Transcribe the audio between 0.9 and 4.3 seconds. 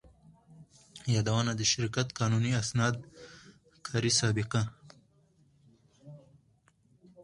يادونه: د شرکت قانوني اسناد، کاري